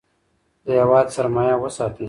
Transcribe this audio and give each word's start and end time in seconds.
د 0.65 0.67
هیواد 0.79 1.07
سرمایه 1.15 1.55
وساتئ. 1.63 1.99